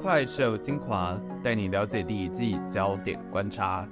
[0.00, 3.86] 快手精华，带你了解第一季焦点观察。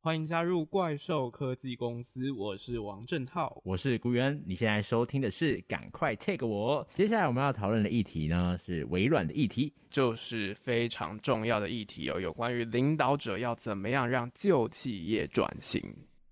[0.00, 4.42] 欢迎加入怪兽科技公司，我是王正浩，我是古元。
[4.44, 6.84] 你现在收听的是《赶快 Take 我》。
[6.92, 15.80] 接下来我们要讨论的议题呢，是微软的议题，就是非常重要的议题哦，有关于领导者要怎么样让旧企业转型。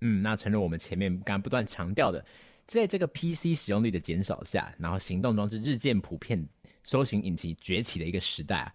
[0.00, 2.24] 嗯，那诚如我们前面刚刚不断强调的，
[2.66, 6.46] 在这个 PC 使用率的减少下，然后行动装置日渐普遍，
[6.82, 8.74] 搜寻引擎崛起的一个时代啊，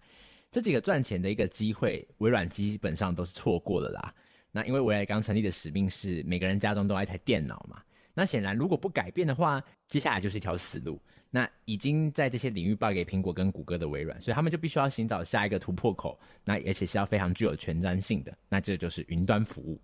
[0.50, 4.14] 这几个赚钱的一个机会，微软基本上都是错过了啦。
[4.50, 7.82] 那因为微软刚成立的使命是每个人家中都有一台电脑嘛，
[8.14, 11.00] 那显然如果不改变的话，接下来就是一条死路。
[11.34, 19.80] 那已经在这些领域败给苹果跟谷歌的微软，所以他们就必须要寻找下一个突破口，那而且是要非常具有前瞻性的，那这就是云端服务。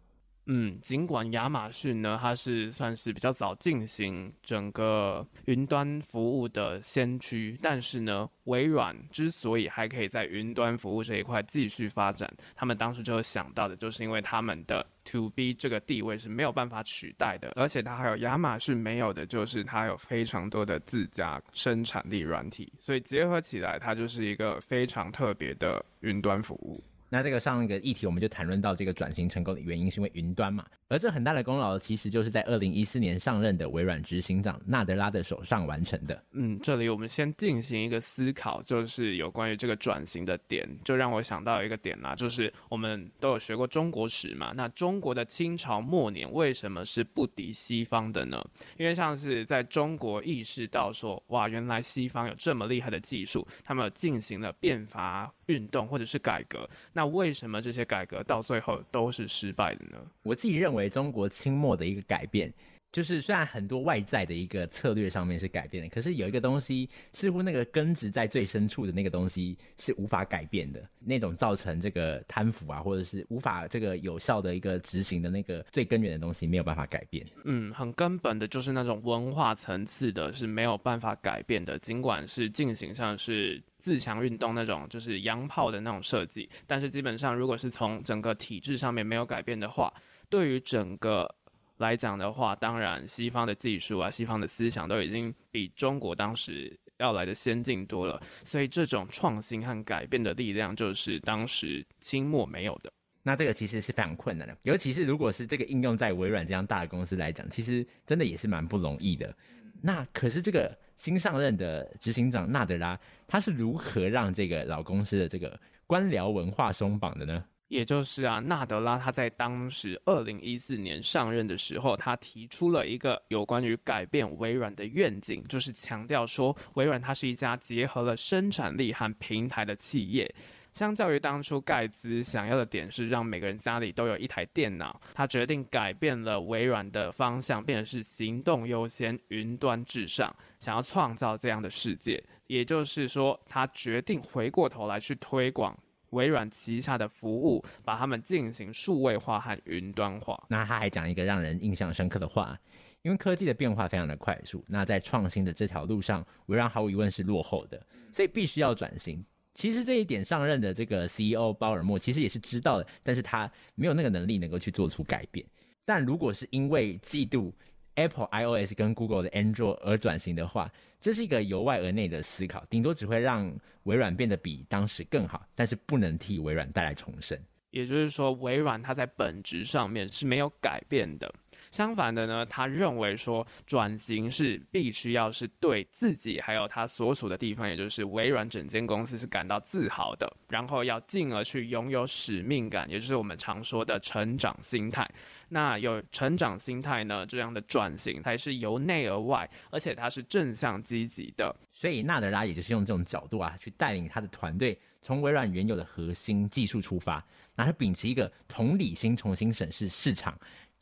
[0.51, 26.83] 嗯，尽管亚马逊呢，它是算是比较早进行整个云端服务的先驱，但是呢，微软之所以还可以在云端服务这一块继续发展，他们当时就有想到的，就是因为他们的 To B 这个地位是没有办法取代的，而且它还有亚马逊没有的，就是它有非常多的自家生产力软体，所以结合起来，它就是一个非常特别的云端服务。
[27.09, 30.65] 那这个上一个议题，我们就谈论到这个转型成功的原因，是因为云端嘛。
[30.89, 36.23] 而这很大的功劳，其实就是在二零一四年上任的微软执行长纳德拉的手上完成的。
[36.33, 44.53] 嗯，这里我们先进行一个思考，就是有关于这个转型的点，就让我想到一个点啦，就是我们都有学过中国史嘛。
[44.55, 48.43] 那中国的清朝末年为什么是不敌西方的呢？
[48.77, 56.69] 因为像是在中国意识到说，哇，原来西方有这么厉害的技术，他们进行了变法运动或者是改革。
[56.99, 60.05] 那为什么这些改革到最后都是失败的呢？
[60.25, 62.53] 我自己认为中国清末的一个改变，
[62.91, 77.27] 就是虽然很多外在的一个策略上面是改变的，可是有一个东西似乎那个根植在最深处的那个东西是无法改变的，那种造成这个贪腐啊，或者是无法这个有效的一个执行的那个最根源的东西没有办法改变。
[77.45, 83.63] 嗯，很根本的就是那种文化层次的是没有办法改变的，尽管是进行上是。
[83.81, 89.91] 自强运动那种就是洋炮的那种设计，但是基本上如果是从整个体制上面没有改变的话，
[90.29, 91.33] 对于整个
[91.79, 102.93] 来讲的话，当然西方的技术啊、西方的思想都已经比中国当时要来的先进多了，所以这种创新和改变的力量就是当时清末没有的。
[103.23, 109.35] 那这个其实是非常困难的，尤其是如果是这个应用在微软这样大的公司来讲，其实真的也是蛮不容易的。
[109.81, 117.45] 那可是这个新上任的执行长纳德拉，他是如何让这个老公司的这个官僚文化松绑的呢？
[117.69, 130.35] 也就是啊，纳德拉他在当时二零一四年上任的时候，他提出了一个有关于改变微软的愿景，就是强调说，微软它是一家结合了生产力和平台的企业。
[130.75, 142.23] 相较于当初盖茨想要的点是让每个人家里都有一台电脑，他决定改变了微软的方向，变成是行动优先、云端至上，想要创造这样的世界。
[142.47, 145.77] 也就是说，他决定回过头来去推广
[146.11, 150.43] 微软旗下的服务，把它们进行数位化和云端化。
[150.49, 152.59] 那他还讲一个让人印象深刻的话，
[153.03, 159.25] 因为科技的变化非常的快速，那在创新的这条路上，微软毫无疑问是落后的，所以必须要转型。
[159.55, 165.45] 其实这一点，上任的这个 CEO 鲍尔默其实也是知道的，但是他没有那个能力能够去做出改变。
[165.85, 167.51] 但如果是因为嫉妒
[167.99, 170.71] Apple iOS 跟 Google 的 Android 而转型的话，
[171.01, 177.37] 这是一个由外而内的思考，顶多只会让微软变得比当时更好，但是不能替微软带来重生。
[177.71, 181.35] 也就是说，微软它在本质上面是没有改变的。
[181.71, 195.09] 相反的呢，他认为说转型是必须要是对自己还有他所属的地方，也就是微软整间公司是感到自豪的，然后要进而去拥有使命感，也就是我们常说的成长心态。
[195.51, 201.55] 那有成长心态呢，这样的转型才是由内而外，而且它是正向积极的。
[201.73, 210.39] 所以纳德拉也就是用这种角度啊，去带领他的团队从微软原有的核心技术出发，然后秉持一个同理心，重新审视市场。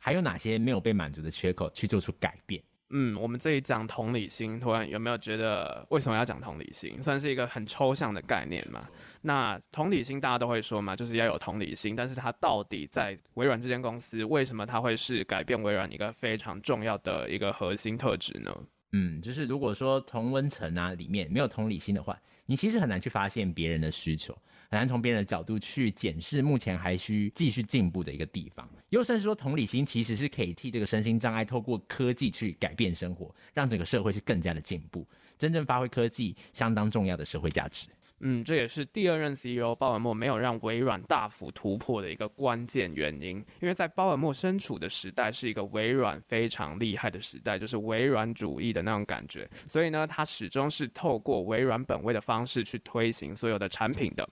[0.07, 2.63] 还有哪些没有被满足的缺口，去做出改变？
[2.91, 7.03] 嗯，我们这里讲同理心，突然有没有觉得为什么要讲同理心？
[7.03, 8.87] 算是一个很抽象的概念嘛？
[9.19, 18.57] 那同理心大家都会说嘛，就是要有同理心，但是它到底在微软这间公司，为什么它会是改变微软一个非常重要的一个核心特质呢？
[18.93, 24.33] 嗯，就是如果说同温层啊里面没有同理心的话，你其实很难去发现别人的需求，
[24.69, 28.67] 很难从别人的角度去检视目前还需继续进步的一个地方。
[28.89, 37.87] 又甚至说，同理心其实是可以替这个身心障碍透过科技去改变生活，让整个社会是更加的进步，真正发挥科技相当重要的社会价值。
[38.21, 43.37] 嗯，这也是第二任 CEO 鲍尔默没有让微软大幅突破的一个关键原因。
[43.61, 54.27] 因为在鲍尔默身处的时代是一个微软非常厉害的时代，就是微软主义的那种感觉，所以呢，他始终是透过微软本位的方式去推行所有的产品的。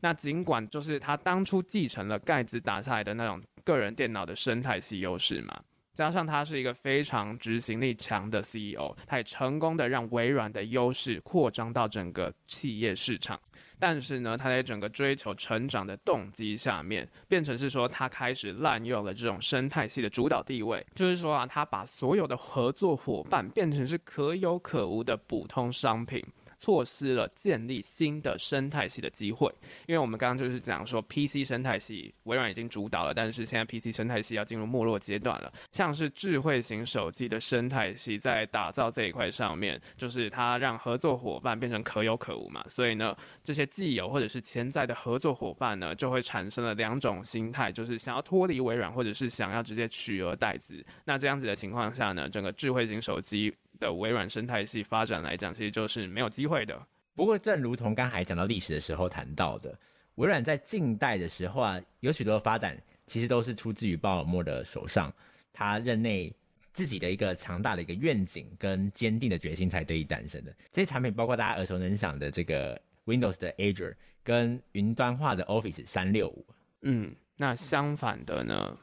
[0.00, 5.60] 那尽管就是他当初继承了盖茨打下来的那种个人电脑的生态系优势嘛。
[5.98, 13.36] 加上他是一个非常执行力强的 CEO，他也成功的让微软的优势扩张到整个企业市场。
[13.80, 26.24] 但是呢，他在整个追求成长的动机下面，变成是说他开始滥用了这种生态系的主导地位，就是说啊，他把所有的合作伙伴变成是可有可无的普通商品。
[26.58, 29.48] 错失了建立新的生态系的机会，
[29.86, 35.52] 因为我们刚刚就是讲说，PC 生态系微软已经主导了，但是现在 PC 生态系要进入没落阶段了。
[35.72, 50.84] 像是智慧型手机的生态系在打造这一块上面，就是它让合作伙伴变成可有可无嘛，所以呢，这些既有或者是潜在的合作伙伴呢，就会产生了两种心态，就是想要脱离微软，或者是想要直接取而代之。
[51.04, 53.54] 那这样子的情况下呢，整个智慧型手机。
[53.78, 56.80] 的微软生态系发展来讲，其实就是没有机会的。
[57.14, 59.76] 不过，正如同刚才讲到历史的时候谈到的，
[60.14, 65.12] 微软在近代的时候啊，有许多发展其实都是出自于鲍尔默的手上，
[65.52, 66.32] 他任内
[66.72, 70.54] 自己的一个强大的一个愿景跟坚定的决心才得以诞生的。
[70.70, 76.46] 这些产品包括大家耳熟能详的这个 Windows 的 Azure 跟云端化的 Office 三六五。
[76.82, 78.78] 嗯，那相反的呢？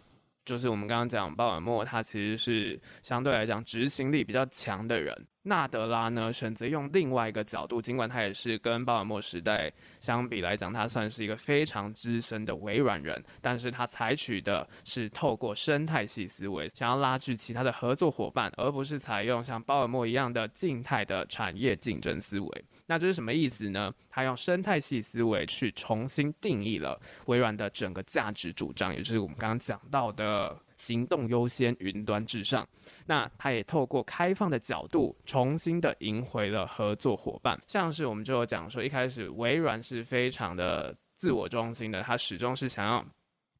[0.45, 5.27] 就是我们刚刚讲鲍尔默，他其实是相对来讲执行力比较强的人。
[5.47, 22.65] 纳德拉呢，选择用另外一个角度，尽管他也是跟鲍尔默时代相比来讲，他算是一个非常资深的微软人，但是他采取的是透过生态系思维，想要拉锯其他的合作伙伴，而不是采用像鲍尔默一样的静态的产业竞争思维。
[22.87, 23.93] 那这是什么意思呢？
[24.09, 32.67] 他用生态系思维去重新定义了微软的整个价值主张，也就是我们刚刚讲到的行动优先、云端至上。
[33.05, 37.59] 那他也透过开放的角度，重新的赢回了合作伙伴。
[37.67, 43.05] 像是我们就有讲说，一开始微软是非常的自我中心的，他始终是想要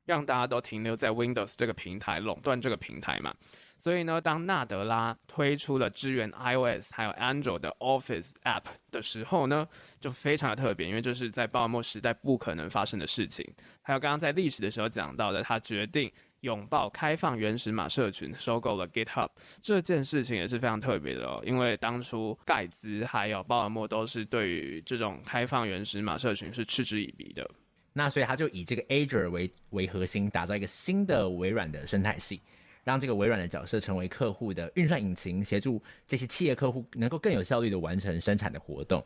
[0.05, 3.33] 让大家都停留在 Windows 这个平台，垄断这个平台嘛。
[3.77, 9.67] 所以呢，当纳德拉推出了支援 iOS 还有 Android 的 Office App 的时候呢，
[9.99, 13.45] 就非常的特别，因为这是在鲍尔默时代不可能发生的事情。
[13.81, 16.09] 还有刚刚在历史的时候讲到的，他决定
[16.45, 19.27] 拥抱开放原始码社群，收购了 GitHub
[19.61, 27.49] 这件事情也是非常特别的哦，因为当初盖茨还有鲍尔默都是对于这种开放原始码社群是嗤之以鼻的。
[27.91, 32.41] 那所以他就以这个 Azure 为为核心，打造一个新的微软的生态系。
[32.83, 39.03] 让这个微软的角色成为客户的运算引擎，协助这些企业客户能够更有效率的完成生产的活动，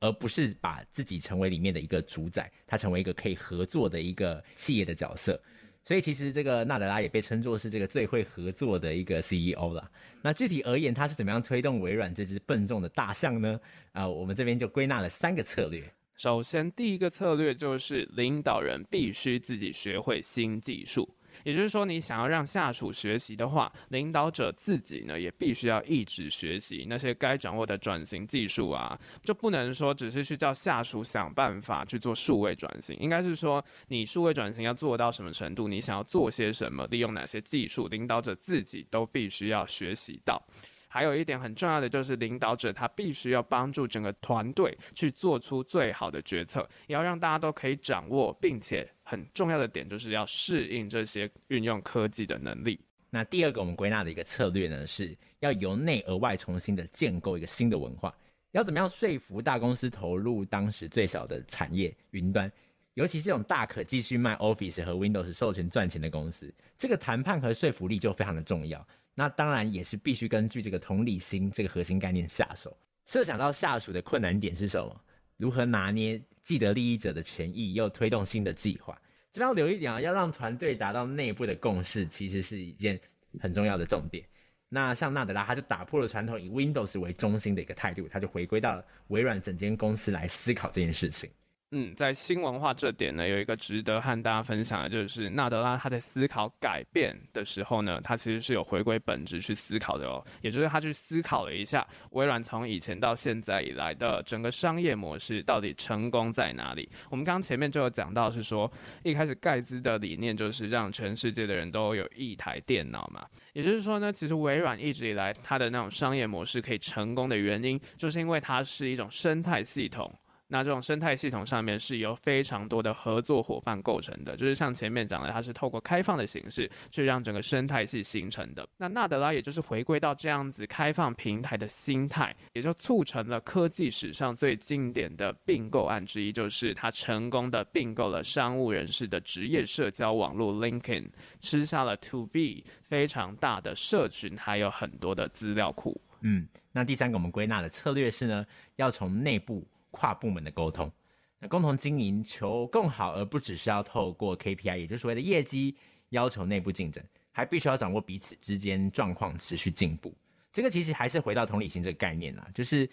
[0.00, 5.40] 而不是把自己成为里面的一个主宰，他成为一个可以合作的一个企业的角色。
[5.84, 9.90] 所以其实这个纳德拉也被称作是这个最会合作的一个 CEO 了。
[10.22, 13.60] 那具体而言，他是怎么样推动微软这只笨重的大象呢？
[13.92, 15.82] 啊、我们这边就归纳了三个策略。
[16.16, 21.08] 首先，第一个策略就是领导人必须自己学会新技术。
[21.44, 40.42] 也就是说，你想要让下属学习的话，领导者自己呢也必须要一直学习那些该掌握的转型技术啊，就不能说只是去叫下属想办法去做数位转型，应该是说你数位转型要做到什么程度，你想要做些什么，利用哪些技术，领导者自己都必须要学习到。
[40.88, 52.80] 还有一点很重要的就是，领导者他必须要帮助整个团队去做出最好的决策，也要让大家都可以掌握，并且很重要的点就是要适应这些运用科技的能力。
[53.10, 58.16] 那第二个我们归纳的一个策略呢，是要由内而外重新的建构一个新的文化。
[58.52, 62.50] 要怎么样说服大公司投入当时最小的产业云端？
[62.94, 68.86] 尤其这种大可继续卖 Office 和 Windows 授权赚钱的公司，这个谈判和说服力就非常的重要。
[69.14, 72.74] 那当然也是必须根据这个同理心这个核心概念下手。
[73.04, 74.98] 设想到下属的困难点是什么？
[75.42, 78.96] 如何拿捏既得利益者的权益，又推动新的计划？
[79.32, 83.00] 这边要留一点啊，要让团队达到内部的共识，其实是一件
[83.40, 84.24] 很重要的重点。
[84.68, 91.28] 那像纳德拉，他就打破了传统以 Windows 为中心的一个态度，他就回归到微软整间公司来思考这件事情。
[91.74, 100.22] 嗯，在新文化这点呢，有一个值得和大家分享的，就是纳德拉他在思考改变的时候呢，他其实是有回归本质去思考的哦。
[100.42, 106.86] 也就是他去思考了一下，微软从以前到现在以来的整个商业模式到底成功在哪里？
[107.08, 108.70] 我们刚刚前面就有讲到，是说
[109.02, 113.26] 一开始盖茨的理念就是让全世界的人都有一台电脑嘛。
[113.54, 120.14] 也就是说呢，其实微软一直以来它的那种商业模式可以成功的原因，就是因为它是一种生态系统。
[120.52, 128.68] 那这种生态系统上面是由非常多的合作伙伴构成的，就是像前面讲的，它是透过开放的形式去让整个生态系形成的。
[128.76, 141.08] 那纳德拉也就是回归到这样子开放平台的心态，也就促成了科技史上最经典的并购案之一，就是他成功的并购了商务人士的职业社交网络 LinkedIn，
[141.40, 145.98] 吃下了 To B 非常大的社群，还有很多的资料库。
[146.20, 148.44] 嗯，那第三个我们归纳的策略是呢，
[148.76, 149.66] 要从内部。
[149.92, 150.90] 跨部门的沟通，
[151.38, 155.76] 那共同经营求更好，而不只是要透过 KPI，也就是所谓的业绩
[156.08, 160.12] 要求内部竞争，还必须要掌握彼此之间状况持续进步。
[160.52, 162.88] 这个其实还是回到同理心这个概念啦，就是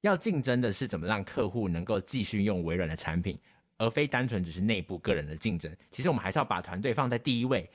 [0.00, 3.38] 要竞争的是怎么让客户能够继续用微软的产品，
[3.76, 5.70] 而非单纯只是内部个人的竞争。
[5.90, 7.68] 其实我们还是要把团队放在第一位，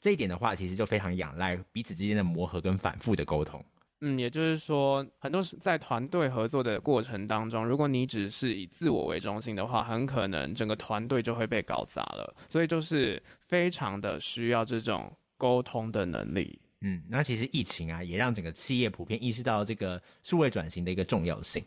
[0.00, 3.64] 这一点的话，其实就非常仰赖彼此之间的磨合跟反复的沟通。
[4.02, 12.34] 嗯，也就是说，很多在团队合作的过程当中，如果你只是以自我为中心的话，很可能整个团队就会被搞砸了。
[12.48, 16.58] 所以就是非常的需要这种沟通的能力。
[16.80, 21.62] 嗯，那其实疫情啊，也让整个企业普遍意识到这个数位转型的一个重要性。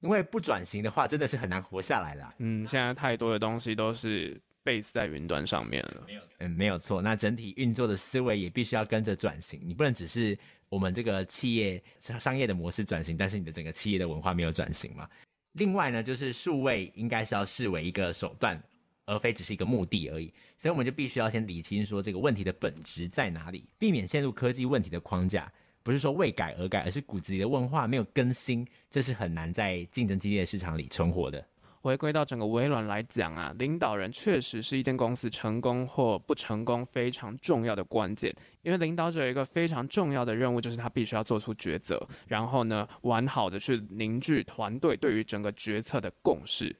[0.00, 2.34] 因为不转型的话，真的是很难活下来的啊。
[2.36, 6.04] 嗯，现在太多的东西都是 base 在云端上面了。
[6.06, 7.00] 没有，嗯，没有错。
[7.00, 10.38] 那整体运作的思维也必须要跟着转型，你不能只是。
[10.72, 15.06] 我们这个企业商业的模式转型，但是你的整个企业的文化没有转型嘛？
[15.52, 18.58] 另外呢，就是数位应该是要视为一个手段，
[19.04, 20.32] 而非只是一个目的而已。
[20.56, 25.52] 所以我们就必须要先理清说这个问题的本质在哪里，避免陷入科技问题的框架。
[25.82, 31.46] 不是说为改而改，而是骨子里的文化没有更新，这是很难在竞争激烈的市场里存活的。
[31.82, 38.32] 回归到整个微软来讲啊，领导人确实是一间公司成功或不成功非常重要的关键。
[38.62, 46.74] 因为领导者有一个非常重要的任务，就是他必须要做出抉择，然后呢，完好的去凝聚团队对于整个决策的共识。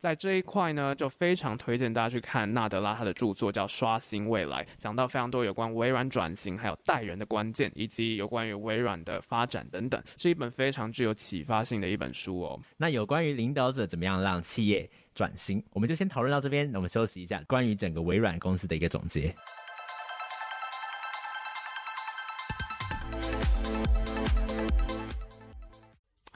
[0.00, 12.60] 在这一块呢，就非常推荐大家去看纳德拉他的著作，叫《刷新未来》，讲到非常多有关微软转型，还有带人的关键，以及有关于微软的发展等等，是一本非常具有启发性的一本书哦。
[12.76, 16.70] 那有关于领导者怎么样让企业转型，我们就先讨论到这边。
[16.70, 19.34] 那我们休息一下，关于整个微软公司的一个总结。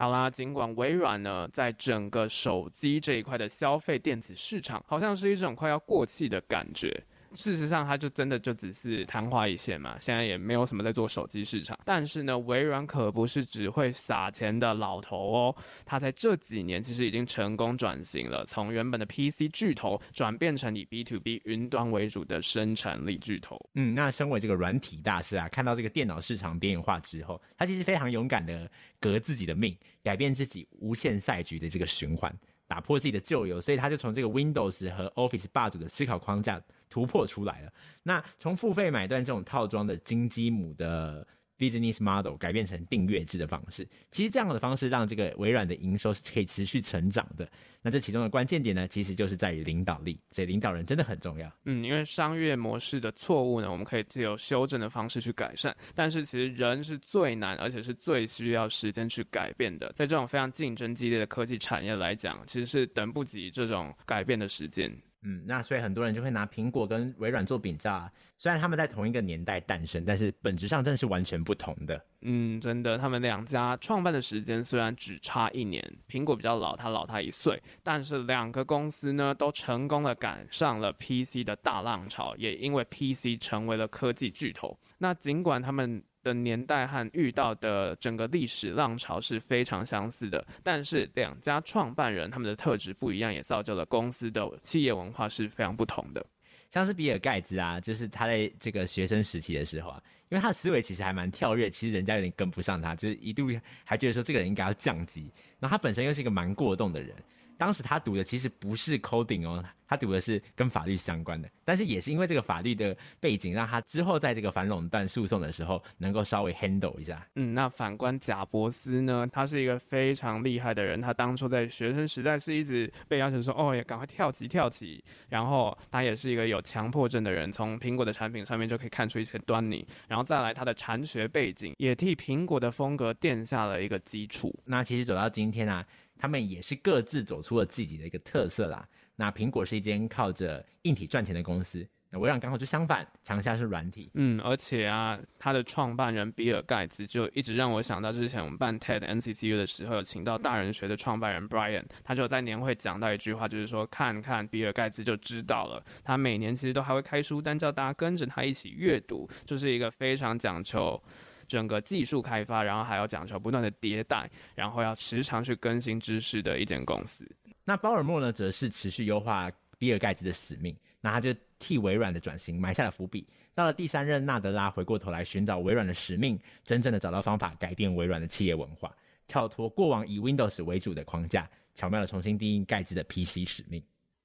[0.00, 7.04] 好啦，尽管微软呢，在整个手机这一块的消费电子市场，好像是一种快要过气的感觉。
[7.34, 9.96] 事实上，它就真的就只是昙花一现嘛。
[10.00, 11.78] 现在也没有什么在做手机市场。
[11.84, 15.56] 但是呢，微软可不是只会撒钱的老头哦。
[15.84, 23.58] 它在这几年其实已经成功转型了，从原本的 PC 巨头转变成以 B to B 云端为主的生产力巨头。
[23.74, 32.34] 嗯，那身为这个软体大师啊，看到这个电脑市场边缘化之后，他其实非常勇敢的革自己的命，改变自己无限赛局的这个循环，
[32.70, 36.62] 打破自己的旧有，所以他就从这个 Windows 和 Office 霸主的思考框架。
[36.92, 37.72] 突破出来了。
[38.02, 41.24] 那从付费买断这种套装的金鸡母的
[41.60, 47.46] business model 改变成订阅制的方式，其实这样的方式让这个微软的营收是可以持续成长的。
[47.82, 50.18] 那这其中的关键点呢，其实就是在于领导力。
[50.30, 51.50] 所以领导人真的很重要。
[51.64, 55.74] 嗯，因为商业模式的错误呢，我们可以借由修正的方式去改善。
[55.94, 59.92] 但是其实人是最难，而且是最需要时间去改变的。
[59.96, 64.90] 在这种非常竞争激烈的科技产业来讲，其实是等不及这种改变的时间。
[65.22, 68.10] 嗯，那所以很多人就会拿苹果跟微软做比较啊。
[68.38, 72.02] 虽然他们在同一个年代诞生，但是本质上真的是完全不同的。
[72.22, 84.78] 嗯，真的，他们两家创办的时间虽然只差一年，苹果比较老，他老他一岁，但是两个公司呢都成功的赶上了 PC 的大浪潮，也因为 PC 成为了科技巨头。
[84.96, 96.24] 那尽管他们的年代和遇到的整个历史浪潮是非常相似的，但是两家创办人他们的特质不一样，也造就了公司的企业文化是非常不同的。
[96.70, 103.48] 像是比尔盖茨啊，就是他在这个学生时期的时候啊，因为他的思维其实还蛮跳跃，其实人家有点跟不上他，就是一度
[103.84, 105.32] 还觉得说这个人应该要降级。
[105.58, 107.16] 然后他本身又是一个蛮过动的人，
[107.58, 111.50] 当时他读的其实不是 coding 哦，他读的是跟法律相关的。
[111.64, 117.26] 但是也是因为这个法律的背景，让他之后在这个反垄断诉讼的时候能够稍微 handle 一下。
[117.34, 121.00] 嗯，那反观贾伯斯呢，他是一个非常厉害的人。
[121.00, 125.02] 他当初在学生时代是一直被要求说，哦，也赶快跳级跳级。
[125.28, 129.84] 然后他也是一个有强迫症的人，从苹果的产品上面就可以看出一些端倪。
[130.06, 134.56] 然后再来他的禅学背景，也替苹果的风格奠下了一个基础。
[134.66, 135.84] 那其实走到今天啊。
[136.22, 138.86] 他们也是各自走出了自己的一个特色啦。
[139.20, 144.10] 那苹果是一间靠着硬体赚钱的公司，那微软刚好就相反，强项是软体。
[144.14, 155.84] 嗯，而且啊，他的创办人比尔盖茨就一直让我想到之前我们办 TED NCCU 的时候，有请到大人学的创办人 Brian，他就在年会讲到一句话，就是说看看比尔盖茨就知道了。
[156.02, 160.98] 他每年其实都还会开书单叫大家跟着他一起阅读，就是一个非常讲求。
[161.46, 167.28] 整个技术开发，然后还要讲求不断的迭代，然后要时常去更新知识的一间公司。
[167.70, 169.48] 那鲍尔默呢，则是持续优化
[169.78, 173.24] 比尔盖茨的使命，那他就替微软的转型埋下了伏笔。
[173.54, 178.92] 到了第三任纳德拉，回过头来寻找微软的使命，真正的找到方法改变微软的企业文化，
[179.28, 183.80] 跳脱过往以 Windows 为主的框架，巧妙的重新定义盖茨的 PC 使命。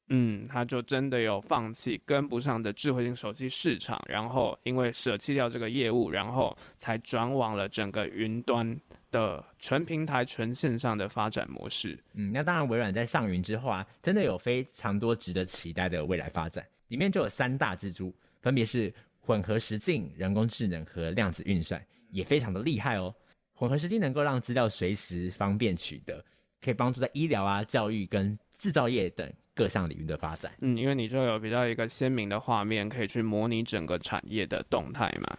[0.10, 11.98] 嗯，他就真的有放弃跟不上的智慧型手机市场，然后因为舍弃掉这个业务，然后才转往了整个云端的纯平台、纯线上的发展模式。
[12.14, 23.12] 嗯，那当然，微软在上云之后啊，真的有非常多值得期待的未来发展，里面就有三大支柱，分别是混合实境、人工智能和量子运算，也非常的厉害哦。
[23.56, 26.24] 混合实境能够让资料随时方便取得，
[26.62, 29.28] 可以帮助在医疗啊、教育跟制造业等。
[29.56, 35.38] 各项领域的发展，嗯，因为你就有比较一个鲜明的画面，可以去模拟整个产业的动态嘛。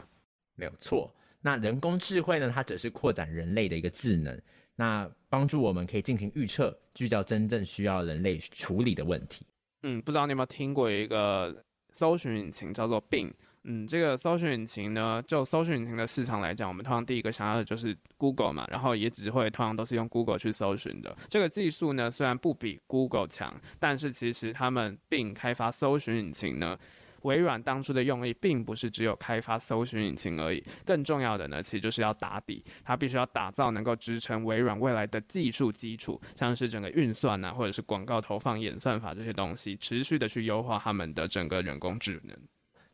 [0.55, 1.15] 没有错。
[1.43, 2.51] 那人工智慧呢？
[2.53, 4.41] 它只是扩展人类的一个智能，
[4.75, 9.47] 那帮助我们可以进行预测，聚焦真正需要人类处理的问题。
[9.83, 13.31] 嗯，不知道你有没有听过一个搜寻引擎叫做 Bing。
[13.69, 21.17] 嗯，这个搜寻引擎呢，就搜寻引擎的市场来讲，我们通常第一个想要的就是 Google 嘛，然后也只会通常都是用 Google 去搜寻的。
[21.29, 26.79] 这个技术呢，虽然不比 Google 强，但是其实他们并开发搜寻引擎呢，
[27.23, 42.37] 微软当初的用意并不是只有开发搜寻引擎而已，更重要的呢，其实就是要打底，它必须要打造能够支撑微软未来的技术基础，像是整个运算啊，或者是广告投放演算法这些东西，持续的去优化他们的整个人工智能。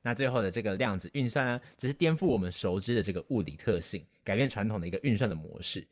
[0.03, 5.87] 那最后的这个量子运算呢，只是颠覆我们熟知的这个物理特性，改变传统的一个运算的模式。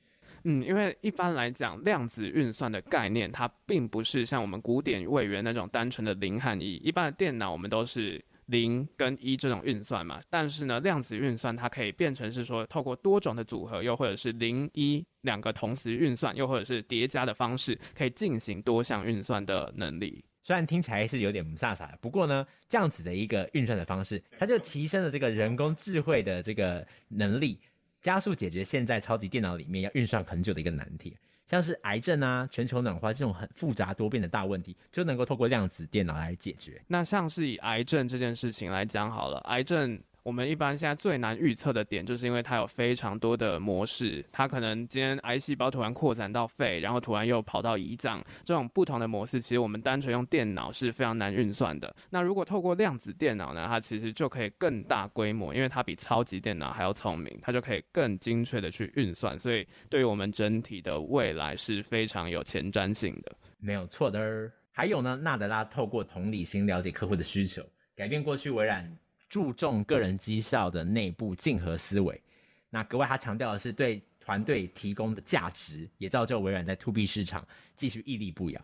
[0.45, 6.77] 嗯，因为一般来讲，量子运算的概念，它并不是像我们古典位元那种单纯的零和一。
[6.77, 20.25] 一般的电脑我们都是零跟一这种运算嘛，但是呢，量子运算它可以变成是说，透过多种的组合，又或者是零一两个同时运算，又或者是叠加的方式，可以进行多项运算的能力。
[20.43, 27.61] 虽然听起来是有点不飒飒，不过呢，这样子的一个运算的方式，它就提升了这个人工智慧的这个能力，
[28.01, 36.83] 加速解决现在超级电脑里面要运算很久的一个难题，像是癌症啊、全球暖化这种很复杂多变的大问题，就能够透过量子电脑来解决。
[36.87, 40.01] 那像是以癌症这件事情来讲好了，癌症。
[40.23, 51.95] 我们一般现在最难预测的点，就是因为它有非常多的模式，它可能今天癌细胞突然扩展到肺，然后突然又跑到胰脏，这种不同的模式，其实我们单纯用电脑是非常难运算的。
[52.11, 63.33] 那如果透过量子电脑呢，它其实就可以更大规模，因为它比超级电脑还要聪明，它就可以更精确的去运算，所以对于我们整体的未来是非常有前瞻性的。
[63.59, 64.51] 没有错的。
[64.73, 67.63] 还有呢，纳德拉透过同理心了解客户的需求，
[67.97, 68.91] 改变过去微软。
[69.31, 72.21] 注重个人绩效的内部竞合思维，
[72.69, 78.61] 那格外他强调的是对团队提供的价值，也造就微软在 To B 市场继续屹立不摇。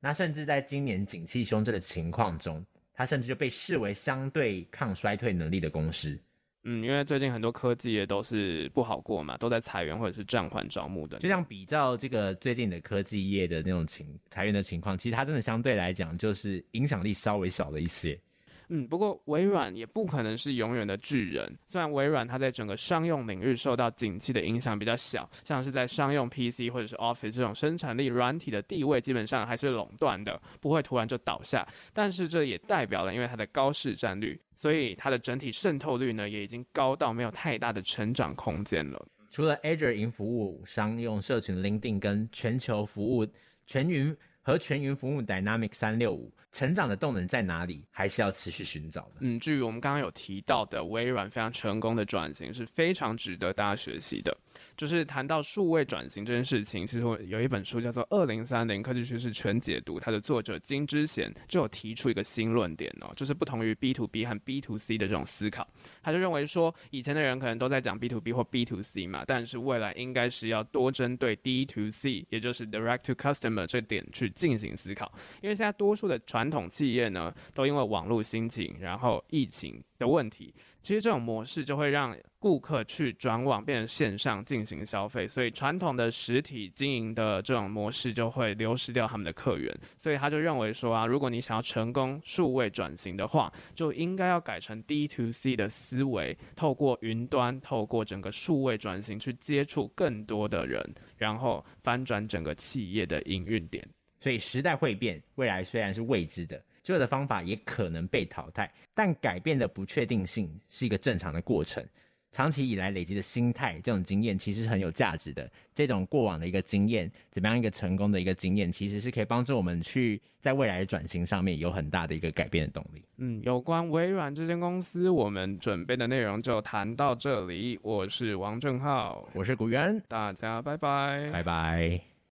[0.00, 6.18] 那甚至在今年景气凶这的情况中，它甚至就被视为相对抗衰退能力的公司。
[6.64, 11.16] 嗯，因为最近很多科技业都是不好过嘛，都在裁员或者是暂缓招募的。
[11.20, 18.20] 就像比较这个最近的科技业的那种情裁员的情况，其实它真的相对来讲就是影响力稍微小了一些。
[18.68, 21.50] 嗯，不过微软也不可能是永远的巨人。
[21.66, 31.66] 虽然微软它在整个商用领域受到景气的影响比较小，像是在商用 PC 或者是 Office 这种生产力软体的地位基本上还是垄断的，不会突然就倒下。
[31.92, 39.06] 但是这也代表了，因为它的高市占率，所以它的整体渗透率呢也已经高到没有太大的成长空间了。
[39.30, 43.26] 除了 Azure 云服务、商用社群 LinkedIn 跟全球服务
[43.66, 44.14] 全云。
[44.48, 49.16] 和全云服务 Dynamic 三六五成长的动能在哪里，还是要持续寻找的。
[49.20, 54.34] 嗯，至于我们刚刚有提到的微软非常成功的转型，是非常值得大家学习的。
[54.74, 65.68] 就是谈到数位转型这件事情，其实我有一本书叫做《二零三零科技趋势全解读》，它的作者金之贤就有提出一个新论点哦，就是不同于 B to B 和 B to C 的这种思考。
[66.02, 75.12] 他就认为说，以前的人可能都在讲 B to B 或 B to C 嘛，但是未来应该是要多针对 D to C，也就是 Direct to Customer 这点去进行思考。
[75.42, 80.54] 因为现在多数的传统企业呢，都因为网络兴起，然后疫情的问题。
[80.80, 89.76] 其实这种模式就会让顾客去转网变成线上进行消费，所以传统的实体经营的这种模式就会流失掉他们的客源。
[89.98, 103.86] 所以他就认为说啊，如果你想要成功数位转型的话，就应该要改成 D to C 的思维，透过云端，透过整个数位转型去接触更多的人，然后翻转整个企业的营运点。
[104.20, 106.62] 所以时代会变，未来虽然是未知的。
[106.82, 111.84] 旧的方法也可能被淘汰，但改变的不确定性是一个正常的过程。
[112.30, 115.50] 长期以来累积的心态，这种经验其实是很有价值的。
[115.74, 123.02] 这种过往的一个经验，怎么样一个成功的一个经验，其实是可以帮助我们去在未来的转型上面有很大的一个改变的动力。
[123.16, 127.78] 嗯，有关微软这间公司，我们准备的内容就谈到这里。
[127.82, 132.17] 我是王正浩，我是古元，大家拜拜，拜拜。